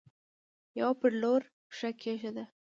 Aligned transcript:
يوه 0.79 0.93
پر 0.99 1.11
لور 1.21 1.41
پښه 1.69 1.89
کيښوده. 2.01 2.43